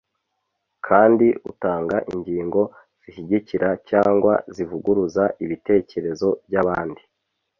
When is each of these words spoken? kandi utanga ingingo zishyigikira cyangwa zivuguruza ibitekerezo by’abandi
kandi 0.87 1.27
utanga 1.51 1.97
ingingo 2.13 2.61
zishyigikira 3.01 3.69
cyangwa 3.89 4.33
zivuguruza 4.55 5.23
ibitekerezo 5.43 6.29
by’abandi 6.47 7.01